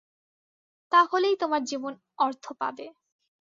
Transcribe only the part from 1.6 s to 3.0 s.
জীবন অর্থ পাবে।